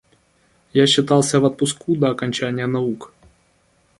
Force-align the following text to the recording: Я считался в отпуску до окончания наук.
Я 0.73 0.87
считался 0.87 1.39
в 1.39 1.43
отпуску 1.43 1.95
до 1.95 2.09
окончания 2.09 2.65
наук. 2.65 3.13